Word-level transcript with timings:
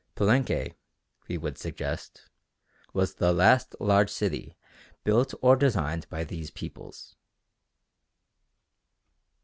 Palenque, 0.15 0.73
we 1.27 1.37
would 1.37 1.59
suggest, 1.59 2.27
was 2.91 3.13
the 3.13 3.31
last 3.31 3.75
large 3.79 4.09
city 4.09 4.57
built 5.03 5.31
or 5.43 5.55
designed 5.55 6.09
by 6.09 6.23
these 6.23 6.49
peoples. 6.49 7.15